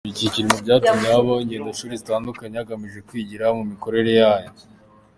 Iki 0.11 0.27
kiri 0.33 0.47
mu 0.51 0.57
byatumye 0.63 1.07
habaho 1.13 1.39
ingendoshuri 1.43 1.99
zitandukanye 2.01 2.55
hagamijwe 2.57 2.99
kwigira 3.07 3.45
ku 3.55 3.61
mikorere 3.71 4.11
yayo. 4.21 4.49